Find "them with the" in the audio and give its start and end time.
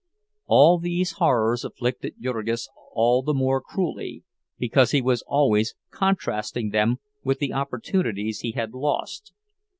6.71-7.53